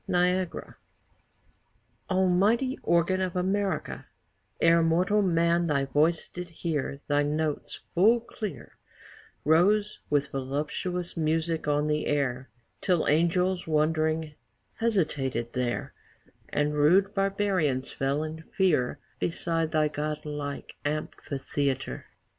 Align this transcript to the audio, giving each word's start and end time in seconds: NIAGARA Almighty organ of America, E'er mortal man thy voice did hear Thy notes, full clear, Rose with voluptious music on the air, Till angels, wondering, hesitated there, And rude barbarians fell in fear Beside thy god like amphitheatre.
NIAGARA 0.07 0.77
Almighty 2.09 2.79
organ 2.81 3.21
of 3.21 3.35
America, 3.35 4.07
E'er 4.59 4.81
mortal 4.81 5.21
man 5.21 5.67
thy 5.67 5.85
voice 5.85 6.27
did 6.27 6.49
hear 6.49 7.01
Thy 7.07 7.21
notes, 7.21 7.81
full 7.93 8.19
clear, 8.19 8.79
Rose 9.45 9.99
with 10.09 10.31
voluptious 10.31 11.15
music 11.15 11.67
on 11.67 11.85
the 11.85 12.07
air, 12.07 12.49
Till 12.81 13.07
angels, 13.07 13.67
wondering, 13.67 14.33
hesitated 14.77 15.53
there, 15.53 15.93
And 16.49 16.73
rude 16.73 17.13
barbarians 17.13 17.91
fell 17.91 18.23
in 18.23 18.41
fear 18.57 18.97
Beside 19.19 19.69
thy 19.69 19.87
god 19.87 20.25
like 20.25 20.73
amphitheatre. 20.83 22.07